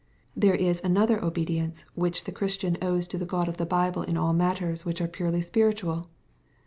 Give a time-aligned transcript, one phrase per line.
[0.01, 0.03] ''V
[0.41, 4.01] There is another obedience which the Chris tian owes to the God of the Bible
[4.01, 6.09] in all matters which are purely spiritual.